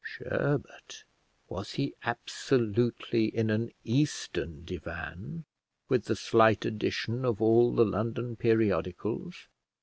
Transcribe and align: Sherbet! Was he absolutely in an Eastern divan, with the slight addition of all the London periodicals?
Sherbet! 0.03 1.03
Was 1.47 1.73
he 1.73 1.93
absolutely 2.03 3.25
in 3.25 3.51
an 3.51 3.69
Eastern 3.83 4.65
divan, 4.65 5.45
with 5.89 6.05
the 6.05 6.15
slight 6.15 6.65
addition 6.65 7.23
of 7.23 7.39
all 7.39 7.71
the 7.71 7.85
London 7.85 8.35
periodicals? 8.35 9.47